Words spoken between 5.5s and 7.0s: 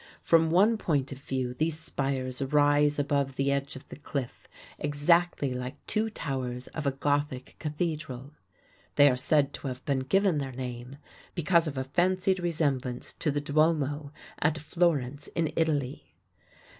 like two towers of a